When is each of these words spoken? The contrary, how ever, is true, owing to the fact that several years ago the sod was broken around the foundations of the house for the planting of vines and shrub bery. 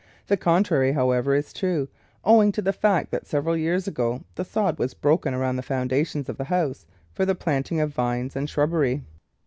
The 0.25 0.35
contrary, 0.35 0.93
how 0.93 1.11
ever, 1.11 1.35
is 1.35 1.53
true, 1.53 1.87
owing 2.25 2.51
to 2.53 2.61
the 2.63 2.73
fact 2.73 3.11
that 3.11 3.27
several 3.27 3.55
years 3.55 3.87
ago 3.87 4.23
the 4.33 4.43
sod 4.43 4.79
was 4.79 4.95
broken 4.95 5.31
around 5.35 5.57
the 5.57 5.61
foundations 5.61 6.27
of 6.27 6.37
the 6.39 6.45
house 6.45 6.87
for 7.13 7.23
the 7.23 7.35
planting 7.35 7.79
of 7.79 7.93
vines 7.93 8.35
and 8.35 8.49
shrub 8.49 8.71
bery. 8.71 9.03